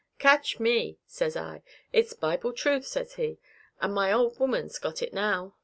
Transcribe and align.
'Catch 0.17 0.59
me!' 0.59 0.97
says 1.05 1.35
I. 1.37 1.61
'It's 1.93 2.13
Bible 2.13 2.53
truth,' 2.53 2.87
says 2.87 3.13
he, 3.17 3.37
'and 3.79 3.93
my 3.93 4.11
old 4.11 4.39
woman's 4.39 4.79
got 4.79 5.03
it 5.03 5.13
now. 5.13 5.53